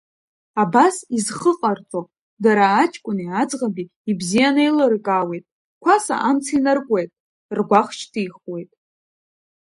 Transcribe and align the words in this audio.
Абас 0.61 0.95
изхыҟарҵо, 1.17 2.01
дара 2.43 2.65
аҷкәыни 2.81 3.27
аӡӷаби 3.41 3.91
ибзианы 4.09 4.61
еилыркаауеит, 4.63 5.45
қәаса 5.83 6.15
амца 6.27 6.51
инаркуеит, 6.57 7.11
ргәаӷ 7.57 7.89
шьҭихуеит. 7.97 8.71